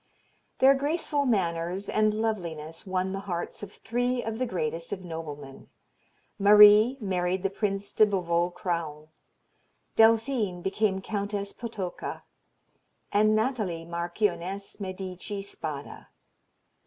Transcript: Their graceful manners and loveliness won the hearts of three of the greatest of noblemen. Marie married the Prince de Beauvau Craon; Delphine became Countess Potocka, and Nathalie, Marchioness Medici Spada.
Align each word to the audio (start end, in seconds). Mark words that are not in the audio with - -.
Their 0.57 0.73
graceful 0.73 1.27
manners 1.27 1.87
and 1.87 2.11
loveliness 2.11 2.87
won 2.87 3.11
the 3.13 3.19
hearts 3.29 3.61
of 3.61 3.71
three 3.71 4.23
of 4.23 4.39
the 4.39 4.47
greatest 4.47 4.91
of 4.91 5.05
noblemen. 5.05 5.69
Marie 6.39 6.97
married 6.99 7.43
the 7.43 7.51
Prince 7.51 7.91
de 7.93 8.07
Beauvau 8.07 8.49
Craon; 8.49 9.09
Delphine 9.95 10.59
became 10.63 11.01
Countess 11.03 11.53
Potocka, 11.53 12.23
and 13.11 13.35
Nathalie, 13.35 13.85
Marchioness 13.85 14.79
Medici 14.79 15.43
Spada. 15.43 16.07